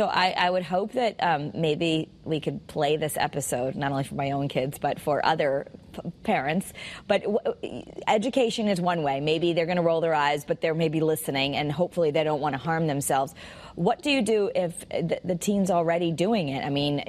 So 0.00 0.06
I, 0.06 0.30
I, 0.30 0.48
would 0.48 0.62
hope 0.62 0.92
that 0.92 1.16
um, 1.22 1.52
maybe 1.54 2.08
we 2.24 2.40
could 2.40 2.66
play 2.66 2.96
this 2.96 3.18
episode 3.18 3.74
not 3.74 3.92
only 3.92 4.04
for 4.04 4.14
my 4.14 4.30
own 4.30 4.48
kids 4.48 4.78
but 4.78 4.98
for 4.98 5.22
other 5.26 5.66
p- 5.92 6.10
parents. 6.22 6.72
But 7.06 7.24
w- 7.24 7.84
education 8.08 8.66
is 8.66 8.80
one 8.80 9.02
way. 9.02 9.20
Maybe 9.20 9.52
they're 9.52 9.66
going 9.66 9.76
to 9.76 9.82
roll 9.82 10.00
their 10.00 10.14
eyes, 10.14 10.46
but 10.46 10.62
they're 10.62 10.72
maybe 10.72 11.00
listening, 11.00 11.54
and 11.54 11.70
hopefully 11.70 12.12
they 12.12 12.24
don't 12.24 12.40
want 12.40 12.54
to 12.54 12.58
harm 12.58 12.86
themselves. 12.86 13.34
What 13.74 14.00
do 14.00 14.10
you 14.10 14.22
do 14.22 14.50
if 14.54 14.88
the, 14.88 15.20
the 15.22 15.34
teen's 15.34 15.70
already 15.70 16.12
doing 16.12 16.48
it? 16.48 16.64
I 16.64 16.70
mean, 16.70 17.02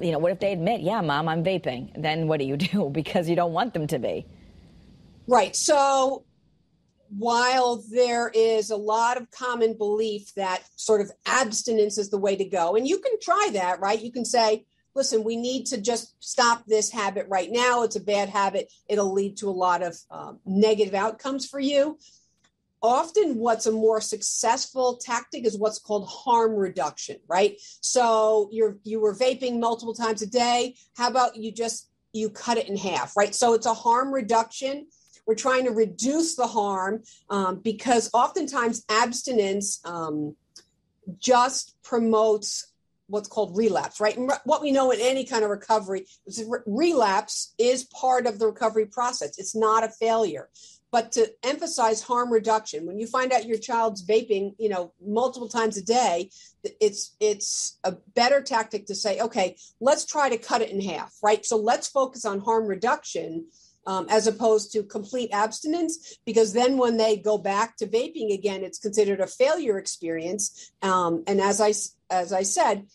you 0.00 0.10
know, 0.10 0.18
what 0.18 0.32
if 0.32 0.40
they 0.40 0.54
admit, 0.54 0.80
"Yeah, 0.80 1.02
mom, 1.02 1.28
I'm 1.28 1.44
vaping"? 1.44 1.90
Then 1.94 2.26
what 2.26 2.40
do 2.40 2.46
you 2.46 2.56
do 2.72 2.88
because 2.88 3.28
you 3.28 3.36
don't 3.36 3.52
want 3.52 3.74
them 3.74 3.86
to 3.86 3.98
be? 3.98 4.24
Right. 5.26 5.54
So 5.54 6.24
while 7.10 7.82
there 7.90 8.30
is 8.34 8.70
a 8.70 8.76
lot 8.76 9.16
of 9.16 9.30
common 9.30 9.74
belief 9.76 10.34
that 10.34 10.62
sort 10.76 11.00
of 11.00 11.10
abstinence 11.26 11.98
is 11.98 12.10
the 12.10 12.18
way 12.18 12.36
to 12.36 12.44
go, 12.44 12.76
and 12.76 12.86
you 12.86 12.98
can 12.98 13.18
try 13.20 13.50
that, 13.52 13.80
right? 13.80 14.00
You 14.00 14.12
can 14.12 14.24
say, 14.24 14.64
listen, 14.94 15.24
we 15.24 15.36
need 15.36 15.66
to 15.66 15.80
just 15.80 16.14
stop 16.22 16.64
this 16.66 16.90
habit 16.90 17.26
right 17.28 17.50
now. 17.50 17.82
It's 17.84 17.96
a 17.96 18.00
bad 18.00 18.28
habit. 18.28 18.72
It'll 18.88 19.12
lead 19.12 19.36
to 19.38 19.48
a 19.48 19.50
lot 19.50 19.82
of 19.82 19.96
um, 20.10 20.40
negative 20.44 20.94
outcomes 20.94 21.46
for 21.46 21.60
you. 21.60 21.98
Often, 22.80 23.38
what's 23.38 23.66
a 23.66 23.72
more 23.72 24.00
successful 24.00 24.96
tactic 24.96 25.44
is 25.44 25.58
what's 25.58 25.80
called 25.80 26.08
harm 26.08 26.54
reduction, 26.54 27.16
right? 27.26 27.56
So 27.80 28.48
you're 28.52 28.78
you 28.84 29.00
were 29.00 29.14
vaping 29.14 29.58
multiple 29.58 29.94
times 29.94 30.22
a 30.22 30.26
day. 30.26 30.76
How 30.96 31.08
about 31.08 31.36
you 31.36 31.50
just 31.50 31.88
you 32.12 32.30
cut 32.30 32.56
it 32.56 32.68
in 32.68 32.76
half, 32.76 33.16
right? 33.16 33.34
So 33.34 33.54
it's 33.54 33.66
a 33.66 33.74
harm 33.74 34.12
reduction 34.12 34.86
we're 35.28 35.34
trying 35.34 35.64
to 35.64 35.70
reduce 35.70 36.36
the 36.36 36.46
harm 36.46 37.02
um, 37.28 37.56
because 37.56 38.08
oftentimes 38.14 38.82
abstinence 38.88 39.78
um, 39.84 40.34
just 41.18 41.76
promotes 41.82 42.72
what's 43.08 43.28
called 43.28 43.54
relapse, 43.54 44.00
right? 44.00 44.16
And 44.16 44.32
what 44.44 44.62
we 44.62 44.72
know 44.72 44.90
in 44.90 45.00
any 45.00 45.24
kind 45.24 45.44
of 45.44 45.50
recovery 45.50 46.06
is 46.26 46.42
relapse 46.66 47.54
is 47.58 47.84
part 47.84 48.26
of 48.26 48.38
the 48.38 48.46
recovery 48.46 48.86
process. 48.86 49.38
It's 49.38 49.54
not 49.54 49.84
a 49.84 49.88
failure. 49.88 50.48
But 50.90 51.12
to 51.12 51.30
emphasize 51.42 52.00
harm 52.00 52.32
reduction, 52.32 52.86
when 52.86 52.98
you 52.98 53.06
find 53.06 53.30
out 53.30 53.44
your 53.44 53.58
child's 53.58 54.06
vaping, 54.06 54.54
you 54.58 54.70
know, 54.70 54.92
multiple 55.06 55.48
times 55.48 55.76
a 55.76 55.84
day, 55.84 56.30
it's 56.80 57.14
it's 57.20 57.78
a 57.84 57.92
better 58.14 58.40
tactic 58.40 58.86
to 58.86 58.94
say, 58.94 59.20
okay, 59.20 59.56
let's 59.80 60.06
try 60.06 60.30
to 60.30 60.38
cut 60.38 60.62
it 60.62 60.70
in 60.70 60.80
half, 60.80 61.14
right? 61.22 61.44
So 61.44 61.58
let's 61.58 61.88
focus 61.88 62.24
on 62.24 62.40
harm 62.40 62.66
reduction 62.66 63.48
um, 63.86 64.06
as 64.10 64.26
opposed 64.26 64.72
to 64.72 64.82
complete 64.82 65.30
abstinence, 65.32 66.18
because 66.26 66.52
then 66.52 66.76
when 66.76 66.96
they 66.96 67.16
go 67.16 67.38
back 67.38 67.76
to 67.78 67.86
vaping 67.86 68.34
again, 68.34 68.62
it's 68.62 68.78
considered 68.78 69.20
a 69.20 69.26
failure 69.26 69.78
experience. 69.78 70.72
Um, 70.82 71.24
and 71.26 71.40
as 71.40 71.60
I 71.60 71.72
as 72.10 72.32
I 72.32 72.42
said, 72.42 72.86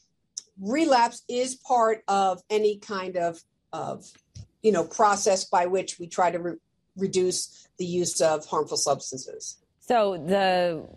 relapse 0.62 1.24
is 1.28 1.56
part 1.56 2.04
of 2.08 2.42
any 2.50 2.78
kind 2.78 3.18
of 3.18 3.42
of 3.72 4.06
you 4.62 4.72
know 4.72 4.84
process 4.84 5.46
by 5.46 5.66
which 5.66 6.00
we 6.00 6.08
try 6.08 6.32
to 6.32 6.40
re- 6.40 6.58
reduce 6.98 7.68
the 7.78 7.86
use 7.86 8.22
of 8.22 8.46
harmful 8.46 8.78
substances. 8.78 9.58
So 9.80 10.18
the 10.18 10.88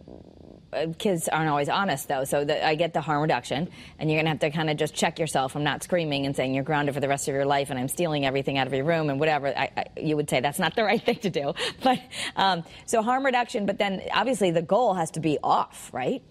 kids 0.98 1.28
aren't 1.28 1.48
always 1.48 1.68
honest 1.68 2.08
though. 2.08 2.24
So 2.24 2.44
the, 2.44 2.64
I 2.64 2.74
get 2.74 2.92
the 2.92 3.00
harm 3.00 3.22
reduction, 3.22 3.68
and 3.98 4.10
you're 4.10 4.18
gonna 4.18 4.30
have 4.30 4.40
to 4.40 4.50
kind 4.50 4.70
of 4.70 4.76
just 4.76 4.94
check 4.94 5.18
yourself. 5.18 5.56
I'm 5.56 5.64
not 5.64 5.82
screaming 5.82 6.26
and 6.26 6.34
saying 6.34 6.54
you're 6.54 6.64
grounded 6.64 6.94
for 6.94 7.00
the 7.00 7.08
rest 7.08 7.28
of 7.28 7.34
your 7.34 7.46
life, 7.46 7.70
and 7.70 7.78
I'm 7.78 7.88
stealing 7.88 8.26
everything 8.26 8.58
out 8.58 8.66
of 8.66 8.72
your 8.72 8.84
room 8.84 9.10
and 9.10 9.18
whatever. 9.20 9.48
I, 9.48 9.70
I, 9.76 9.84
you 10.00 10.16
would 10.16 10.28
say 10.30 10.40
that's 10.40 10.58
not 10.58 10.76
the 10.76 10.84
right 10.90 11.02
thing 11.02 11.18
to 11.20 11.30
do. 11.30 11.54
But 11.82 12.00
um, 12.36 12.64
so 12.86 13.02
harm 13.02 13.24
reduction, 13.24 13.66
but 13.66 13.78
then 13.78 14.02
obviously 14.12 14.50
the 14.50 14.62
goal 14.62 14.94
has 14.94 15.10
to 15.12 15.20
be 15.20 15.38
off, 15.42 15.90
right? 15.92 16.22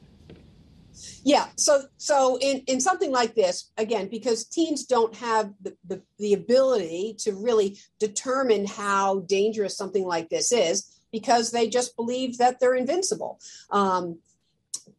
Yeah. 1.24 1.48
So 1.56 1.84
so 1.98 2.38
in 2.42 2.60
in 2.68 2.80
something 2.82 3.12
like 3.12 3.36
this, 3.36 3.72
again, 3.78 4.08
because 4.10 4.46
teens 4.46 4.86
don't 4.86 5.16
have 5.16 5.54
the, 5.62 5.76
the, 5.88 6.02
the 6.20 6.34
ability 6.34 7.16
to 7.20 7.34
really 7.34 7.78
determine 8.00 8.66
how 8.66 9.20
dangerous 9.22 9.78
something 9.78 10.06
like 10.06 10.30
this 10.30 10.52
is 10.52 10.96
because 11.12 11.52
they 11.52 11.70
just 11.70 11.96
believe 11.96 12.38
that 12.38 12.60
they're 12.60 12.76
invincible. 12.76 13.40
Um, 13.70 14.20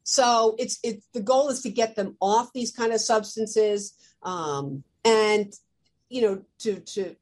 so 0.08 0.54
it's 0.56 0.78
it 0.84 1.02
the 1.14 1.20
goal 1.20 1.48
is 1.48 1.62
to 1.62 1.68
get 1.68 1.96
them 1.96 2.16
off 2.20 2.52
these 2.52 2.70
kind 2.70 2.92
of 2.92 3.00
substances 3.00 3.94
um, 4.22 4.84
and 5.04 5.52
you 6.08 6.22
know 6.22 6.42
to 6.60 6.78
to 6.80 7.16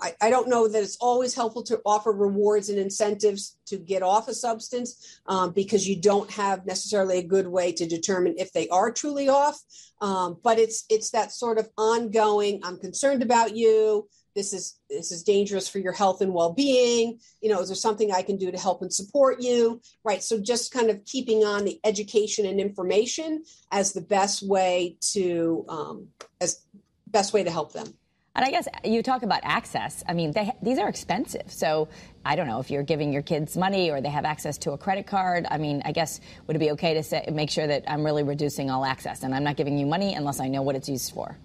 I, 0.00 0.14
I, 0.20 0.30
don't 0.30 0.48
know 0.48 0.68
that 0.68 0.82
it's 0.82 0.96
always 1.00 1.34
helpful 1.34 1.64
to 1.64 1.80
offer 1.84 2.12
rewards 2.12 2.68
and 2.68 2.78
incentives 2.78 3.56
to 3.66 3.78
get 3.78 4.02
off 4.02 4.28
a 4.28 4.34
substance 4.34 5.20
um, 5.26 5.52
because 5.52 5.88
you 5.88 6.00
don't 6.00 6.30
have 6.30 6.66
necessarily 6.66 7.18
a 7.18 7.22
good 7.22 7.48
way 7.48 7.72
to 7.72 7.86
determine 7.86 8.34
if 8.38 8.52
they 8.52 8.68
are 8.68 8.92
truly 8.92 9.28
off. 9.28 9.60
Um, 10.00 10.38
but 10.44 10.60
it's 10.60 10.84
it's 10.88 11.10
that 11.10 11.32
sort 11.32 11.58
of 11.58 11.68
ongoing. 11.76 12.60
I'm 12.62 12.78
concerned 12.78 13.22
about 13.22 13.56
you 13.56 14.08
this 14.38 14.52
is 14.52 14.78
this 14.88 15.10
is 15.10 15.24
dangerous 15.24 15.68
for 15.68 15.80
your 15.80 15.92
health 15.92 16.20
and 16.20 16.32
well-being 16.32 17.18
you 17.40 17.50
know 17.50 17.60
is 17.60 17.68
there 17.68 17.74
something 17.74 18.12
i 18.12 18.22
can 18.22 18.36
do 18.36 18.52
to 18.52 18.58
help 18.58 18.82
and 18.82 18.94
support 18.94 19.42
you 19.42 19.80
right 20.04 20.22
so 20.22 20.40
just 20.40 20.72
kind 20.72 20.90
of 20.90 21.04
keeping 21.04 21.42
on 21.44 21.64
the 21.64 21.80
education 21.82 22.46
and 22.46 22.60
information 22.60 23.42
as 23.72 23.92
the 23.92 24.00
best 24.00 24.46
way 24.46 24.96
to 25.00 25.66
um, 25.68 26.06
as 26.40 26.62
best 27.08 27.32
way 27.32 27.42
to 27.42 27.50
help 27.50 27.72
them 27.72 27.92
and 28.36 28.44
I 28.44 28.52
guess 28.52 28.68
you 28.84 29.02
talk 29.02 29.24
about 29.24 29.40
access. 29.42 30.04
I 30.06 30.12
mean, 30.12 30.30
they, 30.30 30.52
these 30.62 30.78
are 30.78 30.88
expensive. 30.88 31.50
So 31.50 31.88
I 32.24 32.36
don't 32.36 32.46
know 32.46 32.60
if 32.60 32.70
you're 32.70 32.84
giving 32.84 33.12
your 33.12 33.22
kids 33.22 33.56
money 33.56 33.90
or 33.90 34.00
they 34.00 34.10
have 34.10 34.24
access 34.24 34.56
to 34.58 34.70
a 34.72 34.78
credit 34.78 35.08
card. 35.08 35.44
I 35.50 35.58
mean, 35.58 35.82
I 35.84 35.90
guess 35.90 36.20
would 36.46 36.54
it 36.54 36.60
be 36.60 36.70
okay 36.72 36.94
to 36.94 37.02
say, 37.02 37.28
make 37.32 37.50
sure 37.50 37.66
that 37.66 37.82
I'm 37.88 38.04
really 38.04 38.22
reducing 38.22 38.70
all 38.70 38.84
access 38.84 39.24
and 39.24 39.34
I'm 39.34 39.42
not 39.42 39.56
giving 39.56 39.76
you 39.76 39.86
money 39.86 40.14
unless 40.14 40.38
I 40.38 40.46
know 40.46 40.62
what 40.62 40.76
it's 40.76 40.88
used 40.88 41.12
for? 41.12 41.36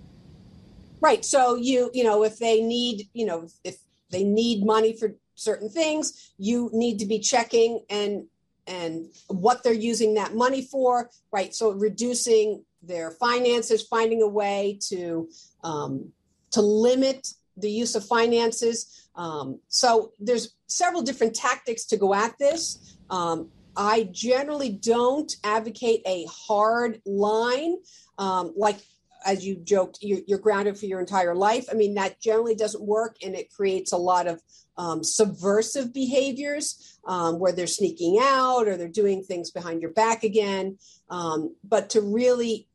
Right. 1.03 1.25
So 1.25 1.55
you, 1.55 1.91
you 1.93 2.05
know, 2.05 2.23
if 2.23 2.39
they 2.39 2.61
need, 2.61 3.09
you 3.13 3.25
know, 3.25 3.49
if 3.65 3.75
they 4.09 4.23
need 4.23 4.65
money 4.65 4.95
for 4.95 5.15
certain 5.35 5.67
things, 5.67 6.31
you 6.37 6.69
need 6.71 6.97
to 6.99 7.05
be 7.05 7.19
checking 7.19 7.83
and 7.89 8.25
and 8.67 9.07
what 9.27 9.61
they're 9.61 9.73
using 9.73 10.13
that 10.13 10.33
money 10.33 10.61
for. 10.61 11.09
Right. 11.29 11.53
So 11.53 11.71
reducing 11.71 12.63
their 12.81 13.11
finances, 13.11 13.83
finding 13.83 14.21
a 14.21 14.27
way 14.29 14.79
to 14.87 15.27
um, 15.61 16.13
to 16.51 16.61
limit 16.61 17.27
the 17.57 17.69
use 17.69 17.95
of 17.95 18.05
finances. 18.05 19.09
Um, 19.15 19.59
so 19.67 20.13
there's 20.21 20.55
several 20.67 21.01
different 21.01 21.35
tactics 21.35 21.83
to 21.87 21.97
go 21.97 22.13
at 22.13 22.37
this. 22.39 22.95
Um, 23.09 23.49
I 23.75 24.07
generally 24.13 24.69
don't 24.69 25.35
advocate 25.43 26.01
a 26.05 26.25
hard 26.31 27.01
line 27.05 27.75
um, 28.17 28.53
like 28.55 28.77
as 29.25 29.45
you 29.45 29.55
joked, 29.55 29.99
you're, 30.01 30.21
you're, 30.27 30.39
grounded 30.39 30.77
for 30.77 30.85
your 30.85 30.99
entire 30.99 31.35
life. 31.35 31.67
I 31.71 31.75
mean, 31.75 31.95
that 31.95 32.19
generally 32.19 32.55
doesn't 32.55 32.83
work, 32.83 33.17
and 33.23 33.35
it 33.35 33.51
creates 33.51 33.91
a 33.91 33.97
lot 33.97 34.27
of 34.27 34.41
um, 34.77 35.03
subversive 35.03 35.93
behaviors 35.93 36.99
um, 37.05 37.39
where 37.39 37.51
they're 37.51 37.67
sneaking 37.67 38.19
out 38.21 38.67
or 38.67 38.77
they're 38.77 38.87
doing 38.87 39.23
things 39.23 39.51
behind 39.51 39.81
your 39.81 39.91
back 39.91 40.23
again. 40.23 40.77
Um, 41.09 41.55
but 41.63 41.89
to 41.91 42.01
really 42.01 42.67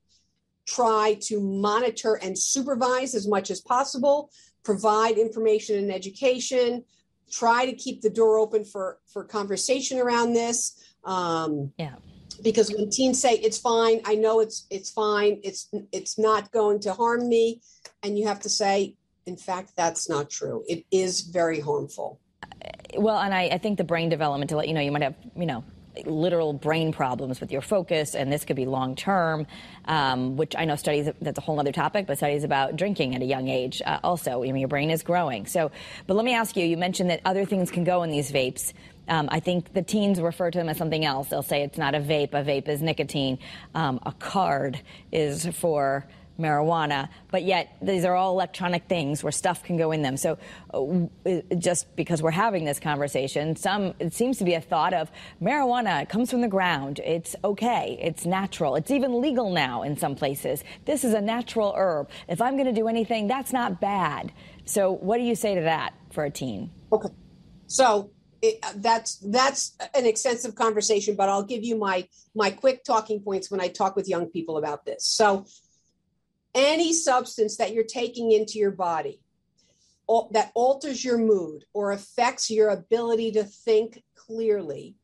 try 0.67 1.17
to 1.23 1.41
monitor 1.41 2.15
and 2.15 2.39
supervise 2.39 3.15
as 3.15 3.27
much 3.27 3.51
as 3.51 3.61
possible, 3.61 4.31
provide 4.65 5.17
information 5.19 5.79
and 5.79 5.91
education, 5.91 6.85
try 7.31 7.67
to 7.67 7.73
keep 7.73 8.01
the 8.01 8.11
door 8.11 8.39
open 8.39 8.65
for 8.65 8.99
for 9.13 9.25
conversation 9.25 9.99
around 9.99 10.35
this. 10.35 10.83
Um, 11.05 11.73
yeah 11.79 11.97
because 12.43 12.71
when 12.73 12.89
teens 12.91 13.21
say 13.21 13.35
it's 13.35 13.59
fine 13.59 14.01
i 14.05 14.15
know 14.15 14.41
it's 14.41 14.67
it's 14.71 14.91
fine 14.91 15.41
it's 15.43 15.69
it's 15.93 16.19
not 16.19 16.51
going 16.53 16.79
to 16.79 16.93
harm 16.93 17.29
me 17.29 17.61
and 18.03 18.19
you 18.19 18.27
have 18.27 18.41
to 18.41 18.49
say 18.49 18.95
in 19.29 19.37
fact 19.37 19.73
that's 19.77 20.09
not 20.09 20.31
true. 20.31 20.65
It 20.67 20.85
is 20.91 21.21
very 21.21 21.61
harmful. 21.61 22.19
Well, 22.97 23.19
and 23.19 23.33
I, 23.35 23.43
I 23.53 23.59
think 23.59 23.77
the 23.77 23.85
brain 23.85 24.09
development 24.09 24.49
to 24.51 24.57
let 24.57 24.67
you 24.67 24.75
know, 24.75 24.81
you 24.81 24.91
might 24.91 25.03
have, 25.03 25.15
you 25.37 25.47
know, 25.47 25.63
literal 26.07 26.53
brain 26.53 26.93
problems 26.93 27.41
with 27.41 27.51
your 27.51 27.61
focus, 27.61 28.15
and 28.15 28.33
this 28.33 28.45
could 28.45 28.57
be 28.57 28.67
long 28.67 28.95
term, 28.97 29.47
um, 29.87 30.37
which 30.37 30.55
I 30.57 30.65
know 30.65 30.77
studies, 30.77 31.11
that's 31.21 31.39
a 31.39 31.41
whole 31.41 31.59
other 31.59 31.73
topic, 31.73 32.07
but 32.07 32.17
studies 32.19 32.45
about 32.45 32.77
drinking 32.77 33.15
at 33.15 33.23
a 33.23 33.25
young 33.25 33.49
age 33.49 33.83
uh, 33.85 33.99
also. 34.03 34.43
I 34.43 34.47
mean, 34.47 34.57
your 34.57 34.69
brain 34.69 34.91
is 34.91 35.03
growing. 35.03 35.47
So, 35.47 35.71
but 36.07 36.15
let 36.15 36.25
me 36.25 36.35
ask 36.35 36.57
you, 36.57 36.65
you 36.65 36.77
mentioned 36.77 37.11
that 37.11 37.21
other 37.25 37.45
things 37.45 37.71
can 37.71 37.85
go 37.85 38.03
in 38.03 38.11
these 38.11 38.31
vapes. 38.31 38.73
Um, 39.09 39.29
I 39.33 39.41
think 39.41 39.73
the 39.73 39.83
teens 39.83 40.21
refer 40.21 40.51
to 40.51 40.59
them 40.59 40.69
as 40.69 40.77
something 40.77 41.05
else. 41.05 41.29
They'll 41.29 41.43
say 41.43 41.63
it's 41.63 41.79
not 41.79 41.95
a 41.95 42.01
vape, 42.01 42.35
a 42.35 42.45
vape 42.45 42.69
is 42.69 42.83
nicotine. 42.83 43.39
Um, 43.75 44.01
a 44.05 44.13
card 44.13 44.81
is 45.13 45.47
for 45.47 46.07
marijuana, 46.39 47.09
but 47.31 47.43
yet 47.43 47.77
these 47.83 48.05
are 48.05 48.15
all 48.15 48.33
electronic 48.33 48.85
things 48.89 49.23
where 49.23 49.33
stuff 49.33 49.63
can 49.63 49.77
go 49.77 49.91
in 49.93 50.03
them. 50.03 50.17
So 50.17 50.39
uh, 50.73 51.41
just 51.59 51.95
because 51.97 52.23
we're 52.23 52.31
having 52.31 52.65
this 52.65 52.79
conversation, 52.79 53.57
some 53.57 53.95
it 53.99 54.15
seems 54.15 54.39
to 54.39 54.45
be 54.45 54.55
a 54.55 54.61
thought 54.61 54.95
of 54.95 55.11
marijuana 55.43 56.09
comes 56.09 56.31
from 56.31 56.41
the 56.41 56.49
ground. 56.49 57.01
It's 57.05 57.35
okay. 57.45 57.99
It's 58.01 58.25
natural. 58.25 58.77
It's 58.77 58.91
even 58.91 59.21
legal 59.21 59.51
now 59.51 59.83
in 59.83 59.97
some 59.97 60.15
places. 60.15 60.63
This 60.85 61.05
is 61.05 61.15
a 61.15 61.21
natural 61.21 61.75
herb. 61.77 62.09
If 62.29 62.41
I'm 62.41 62.55
going 62.55 62.67
to 62.67 62.73
do 62.73 62.89
anything, 62.89 63.27
that's 63.27 63.53
not 63.53 63.81
bad. 63.81 64.33
So 64.65 64.93
what 64.93 65.19
do 65.19 65.25
you 65.25 65.35
say 65.35 65.55
to 65.55 65.63
that 65.63 65.95
for 66.11 66.25
a 66.25 66.31
teen? 66.31 66.71
Okay. 66.93 67.09
So 67.67 68.11
it, 68.41 68.65
that's 68.77 69.17
that's 69.17 69.77
an 69.95 70.07
extensive 70.07 70.55
conversation, 70.55 71.17
but 71.17 71.29
I'll 71.29 71.43
give 71.43 71.65
you 71.65 71.77
my 71.77 72.07
my 72.35 72.51
quick 72.51 72.85
talking 72.85 73.21
points 73.21 73.51
when 73.51 73.61
I 73.61 73.69
talk 73.69 73.97
with 73.97 74.09
young 74.09 74.27
people 74.27 74.57
about 74.59 74.85
this. 74.85 75.05
So 75.05 75.47
any 76.55 76.93
substance 76.93 77.57
that 77.57 77.73
you're 77.73 77.85
taking 77.85 78.33
into 78.33 78.59
your 78.59 78.71
body 78.71 79.21
that 80.31 80.51
alters 80.55 81.05
your 81.05 81.19
mood 81.19 81.65
or 81.75 81.93
affects 81.93 82.51
your 82.51 82.71
ability 82.71 83.33
to 83.33 83.45
think 83.45 84.03
clearly 84.15 84.95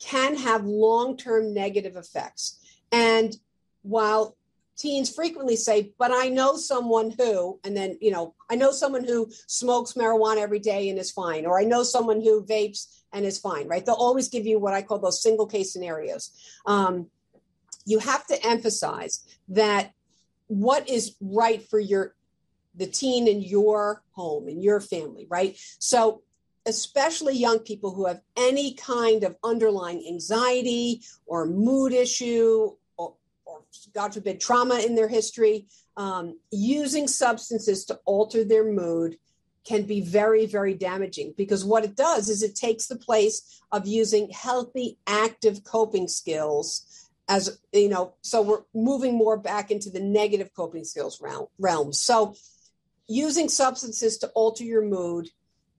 can 0.00 0.36
have 0.36 0.64
long 0.64 1.16
term 1.16 1.54
negative 1.54 1.96
effects. 1.96 2.58
And 2.90 3.34
while 3.82 4.36
teens 4.76 5.14
frequently 5.14 5.56
say, 5.56 5.92
but 5.98 6.10
I 6.12 6.28
know 6.28 6.56
someone 6.56 7.10
who, 7.10 7.60
and 7.64 7.76
then, 7.76 7.96
you 8.00 8.10
know, 8.10 8.34
I 8.50 8.56
know 8.56 8.72
someone 8.72 9.04
who 9.04 9.30
smokes 9.46 9.92
marijuana 9.92 10.38
every 10.38 10.58
day 10.58 10.88
and 10.88 10.98
is 10.98 11.12
fine, 11.12 11.46
or 11.46 11.60
I 11.60 11.64
know 11.64 11.82
someone 11.84 12.20
who 12.20 12.44
vapes 12.44 13.02
and 13.12 13.24
is 13.24 13.38
fine, 13.38 13.68
right? 13.68 13.86
They'll 13.86 13.94
always 13.94 14.28
give 14.28 14.46
you 14.46 14.58
what 14.58 14.74
I 14.74 14.82
call 14.82 14.98
those 14.98 15.22
single 15.22 15.46
case 15.46 15.72
scenarios. 15.72 16.32
Um, 16.66 17.08
you 17.86 17.98
have 18.00 18.26
to 18.26 18.46
emphasize 18.46 19.24
that 19.48 19.92
what 20.48 20.88
is 20.88 21.16
right 21.20 21.62
for 21.62 21.78
your 21.78 22.14
the 22.76 22.86
teen 22.86 23.28
in 23.28 23.40
your 23.40 24.02
home 24.12 24.48
in 24.48 24.62
your 24.62 24.80
family 24.80 25.26
right? 25.28 25.56
So 25.78 26.22
especially 26.66 27.36
young 27.36 27.58
people 27.58 27.92
who 27.92 28.06
have 28.06 28.20
any 28.36 28.74
kind 28.74 29.24
of 29.24 29.36
underlying 29.44 30.04
anxiety 30.08 31.02
or 31.26 31.46
mood 31.46 31.92
issue 31.92 32.70
or, 32.96 33.14
or 33.44 33.62
god 33.94 34.14
forbid 34.14 34.40
trauma 34.40 34.78
in 34.78 34.94
their 34.94 35.08
history 35.08 35.66
um, 35.96 36.38
using 36.50 37.06
substances 37.06 37.84
to 37.84 37.98
alter 38.04 38.44
their 38.44 38.70
mood 38.72 39.18
can 39.66 39.82
be 39.82 40.00
very 40.00 40.46
very 40.46 40.74
damaging 40.74 41.34
because 41.36 41.64
what 41.64 41.84
it 41.84 41.96
does 41.96 42.28
is 42.28 42.42
it 42.42 42.54
takes 42.54 42.86
the 42.86 42.96
place 42.96 43.62
of 43.72 43.86
using 43.86 44.30
healthy 44.30 44.98
active 45.06 45.64
coping 45.64 46.08
skills 46.08 47.03
as 47.28 47.58
you 47.72 47.88
know 47.88 48.14
so 48.22 48.42
we're 48.42 48.62
moving 48.74 49.14
more 49.14 49.36
back 49.36 49.70
into 49.70 49.90
the 49.90 50.00
negative 50.00 50.50
coping 50.54 50.84
skills 50.84 51.22
realm, 51.58 51.92
so 51.92 52.34
using 53.06 53.48
substances 53.48 54.18
to 54.18 54.28
alter 54.28 54.64
your 54.64 54.82
mood 54.82 55.28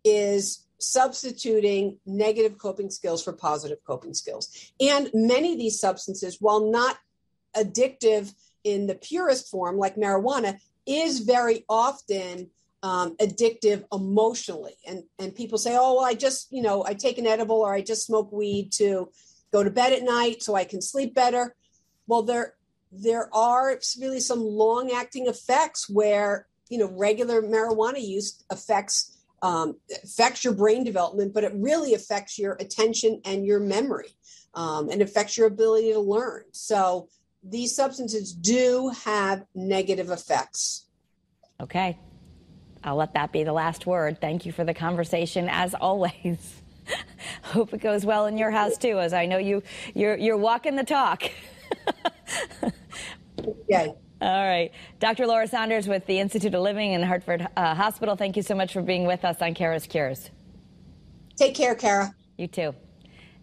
is 0.04 0.66
substituting 0.78 1.98
negative 2.06 2.58
coping 2.58 2.90
skills 2.90 3.24
for 3.24 3.34
positive 3.34 3.80
coping 3.86 4.14
skills. 4.14 4.72
And 4.80 5.10
many 5.14 5.54
of 5.54 5.58
these 5.58 5.80
substances 5.80 6.38
while 6.40 6.70
not 6.70 6.98
addictive 7.56 8.34
in 8.64 8.88
the 8.88 8.96
purest 8.96 9.50
form 9.50 9.78
like 9.78 9.96
marijuana 9.96 10.58
is 10.86 11.20
very 11.20 11.64
often 11.70 12.50
um, 12.84 13.16
addictive 13.18 13.84
emotionally. 13.92 14.76
And 14.86 15.04
and 15.18 15.34
people 15.34 15.58
say 15.58 15.76
oh 15.76 15.96
well 15.96 16.06
i 16.06 16.14
just 16.14 16.52
you 16.52 16.62
know 16.62 16.86
i 16.86 16.94
take 16.94 17.18
an 17.18 17.26
edible 17.26 17.62
or 17.62 17.74
i 17.74 17.82
just 17.82 18.06
smoke 18.06 18.32
weed 18.32 18.72
to 18.74 19.10
go 19.56 19.64
to 19.64 19.70
bed 19.70 19.94
at 19.94 20.04
night 20.04 20.44
so 20.44 20.54
I 20.54 20.66
can 20.66 20.82
sleep 20.82 21.16
better. 21.16 21.56
Well, 22.08 22.24
there 22.24 22.56
there 22.92 23.34
are 23.34 23.80
really 24.00 24.20
some 24.20 24.42
long 24.42 24.92
acting 24.92 25.28
effects 25.28 25.90
where 25.90 26.48
you 26.70 26.78
know 26.78 26.90
regular 26.92 27.42
marijuana 27.42 28.06
use 28.06 28.44
affects 28.50 29.18
um, 29.42 29.78
affects 30.04 30.44
your 30.44 30.54
brain 30.54 30.84
development, 30.84 31.34
but 31.34 31.44
it 31.44 31.54
really 31.56 31.94
affects 31.94 32.38
your 32.38 32.54
attention 32.60 33.22
and 33.24 33.46
your 33.46 33.60
memory, 33.60 34.12
um, 34.56 34.90
and 34.90 35.02
affects 35.02 35.38
your 35.38 35.48
ability 35.48 35.94
to 35.94 36.00
learn. 36.00 36.44
So 36.52 37.08
these 37.42 37.74
substances 37.76 38.34
do 38.34 38.92
have 39.06 39.46
negative 39.54 40.10
effects. 40.10 40.88
Okay. 41.62 41.98
I'll 42.84 42.98
let 42.98 43.14
that 43.14 43.32
be 43.32 43.44
the 43.44 43.54
last 43.54 43.88
word. 43.88 44.20
Thank 44.20 44.46
you 44.46 44.52
for 44.52 44.64
the 44.64 44.74
conversation 44.74 45.48
as 45.50 45.74
always. 45.74 46.62
Hope 47.44 47.74
it 47.74 47.82
goes 47.82 48.06
well 48.06 48.26
in 48.26 48.38
your 48.38 48.52
house 48.52 48.78
too, 48.78 49.00
as 49.00 49.14
I 49.14 49.26
know 49.26 49.38
you 49.38 49.64
you're 49.94 50.18
you're 50.18 50.38
walking 50.38 50.76
the 50.76 50.84
talk. 50.84 51.24
yeah. 53.68 53.88
All 54.22 54.48
right. 54.48 54.72
Dr. 55.00 55.28
Laura 55.28 55.48
Saunders 55.48 55.88
with 55.88 56.06
the 56.08 56.20
Institute 56.20 56.54
of 56.56 56.62
Living 56.62 56.94
in 56.94 57.04
Hartford 57.04 57.48
uh, 57.58 57.76
Hospital, 57.76 58.16
thank 58.16 58.38
you 58.38 58.42
so 58.42 58.56
much 58.56 58.72
for 58.74 58.82
being 58.82 59.06
with 59.06 59.26
us 59.26 59.42
on 59.42 59.54
Kara's 59.54 59.86
Cures. 59.86 60.32
Take 61.36 61.54
care, 61.54 61.76
Kara. 61.76 62.16
You 62.38 62.48
too. 62.48 62.74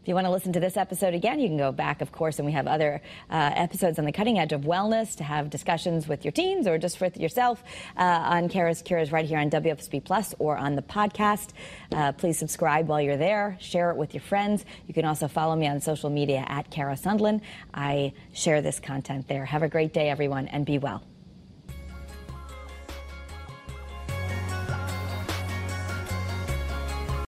If 0.02 0.08
you 0.08 0.14
want 0.14 0.26
to 0.26 0.32
listen 0.32 0.52
to 0.54 0.58
this 0.58 0.76
episode 0.76 1.14
again, 1.14 1.38
you 1.38 1.46
can 1.46 1.56
go 1.56 1.70
back, 1.70 2.00
of 2.00 2.10
course, 2.10 2.40
and 2.40 2.44
we 2.44 2.50
have 2.50 2.66
other 2.66 3.00
uh, 3.30 3.52
episodes 3.54 4.00
on 4.00 4.04
the 4.04 4.10
cutting 4.10 4.36
edge 4.36 4.50
of 4.52 4.62
wellness 4.62 5.14
to 5.18 5.22
have 5.22 5.48
discussions 5.48 6.08
with 6.08 6.24
your 6.24 6.32
teens 6.32 6.66
or 6.66 6.76
just 6.76 7.00
with 7.00 7.16
yourself 7.16 7.62
uh, 7.96 8.00
on 8.02 8.48
Kara's 8.48 8.82
Cures 8.82 9.12
right 9.12 9.24
here 9.24 9.38
on 9.38 9.48
WFSB 9.48 10.02
Plus 10.02 10.34
or 10.40 10.56
on 10.56 10.74
the 10.74 10.82
podcast. 10.82 11.50
Uh, 11.92 12.10
please 12.10 12.36
subscribe 12.36 12.88
while 12.88 13.00
you're 13.00 13.16
there. 13.16 13.56
Share 13.60 13.92
it 13.92 13.96
with 13.96 14.12
your 14.12 14.22
friends. 14.22 14.64
You 14.88 14.94
can 14.94 15.04
also 15.04 15.28
follow 15.28 15.54
me 15.54 15.68
on 15.68 15.80
social 15.80 16.10
media 16.10 16.44
at 16.48 16.68
Kara 16.68 16.96
Sundlun. 16.96 17.40
I 17.72 18.12
share 18.34 18.60
this 18.60 18.80
content 18.80 19.28
there. 19.28 19.44
Have 19.44 19.62
a 19.62 19.68
great 19.68 19.92
day, 19.92 20.10
everyone, 20.10 20.48
and 20.48 20.66
be 20.66 20.78
well. 20.78 21.04